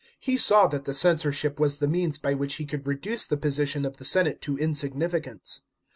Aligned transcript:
He 0.19 0.35
saw 0.35 0.65
that 0.69 0.85
the 0.85 0.95
censorship 0.95 1.59
was 1.59 1.77
the 1.77 1.87
means 1.87 2.17
by 2.17 2.33
which 2.33 2.55
he 2.55 2.65
could 2.65 2.87
reduce 2.87 3.27
the 3.27 3.37
position 3.37 3.85
of 3.85 3.97
the 3.97 4.03
senate 4.05 4.41
to 4.41 4.57
insignificance. 4.57 5.61